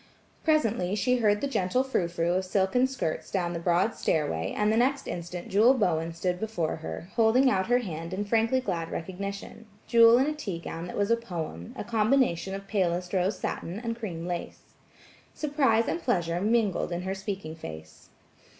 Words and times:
Presently 0.43 0.95
she 0.95 1.17
heard 1.17 1.41
the 1.41 1.47
gentle 1.47 1.83
frou 1.83 2.07
frou 2.07 2.33
of 2.33 2.43
silken 2.45 2.87
skirts 2.87 3.29
down 3.29 3.53
the 3.53 3.59
broad 3.59 3.93
stairway 3.93 4.51
and 4.57 4.73
the 4.73 4.75
next 4.75 5.07
instant 5.07 5.47
Jewel 5.49 5.75
Bowen 5.75 6.11
stood 6.11 6.39
before 6.39 6.77
her, 6.77 7.09
holding 7.17 7.51
out 7.51 7.67
her 7.67 7.77
hand 7.77 8.11
in 8.11 8.25
frankly 8.25 8.59
glad 8.61 8.89
recognition–Jewel 8.89 10.17
in 10.17 10.25
a 10.25 10.33
tea 10.33 10.57
gown 10.57 10.87
that 10.87 10.97
was 10.97 11.11
a 11.11 11.15
poem, 11.15 11.75
a 11.77 11.83
combination 11.83 12.55
of 12.55 12.67
palest 12.67 13.13
rose 13.13 13.37
satin 13.37 13.79
and 13.79 13.95
cream 13.95 14.25
lace. 14.25 14.73
Surprise 15.35 15.87
and 15.87 16.01
pleasure 16.01 16.41
mingled 16.41 16.91
in 16.91 17.03
her 17.03 17.13
speaking 17.13 17.53
face. 17.53 18.09